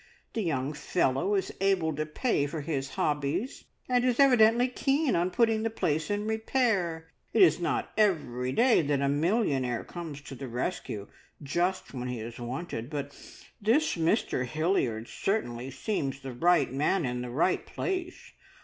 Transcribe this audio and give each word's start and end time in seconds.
The 0.33 0.41
young 0.41 0.73
fellow 0.73 1.35
is 1.35 1.53
able 1.61 1.95
to 1.95 2.07
pay 2.07 2.47
for 2.47 2.61
his 2.61 2.89
hobbies, 2.95 3.65
and 3.87 4.03
is 4.03 4.19
evidently 4.19 4.67
keen 4.67 5.15
on 5.15 5.29
putting 5.29 5.61
the 5.61 5.69
place 5.69 6.09
in 6.09 6.25
repair. 6.25 7.11
It 7.33 7.43
is 7.43 7.59
not 7.59 7.91
every 7.95 8.51
day 8.51 8.81
that 8.81 8.99
a 8.99 9.07
millionaire 9.07 9.83
comes 9.83 10.19
to 10.21 10.33
the 10.33 10.47
rescue 10.47 11.07
just 11.43 11.93
when 11.93 12.07
he 12.07 12.19
is 12.19 12.39
wanted, 12.39 12.89
but 12.89 13.15
this 13.61 13.95
Mr 13.95 14.43
Hilliard 14.43 15.07
certainly 15.07 15.69
seems 15.69 16.19
the 16.21 16.33
right 16.33 16.73
man 16.73 17.05
in 17.05 17.21
the 17.21 17.29
right 17.29 17.63
place. 17.63 18.31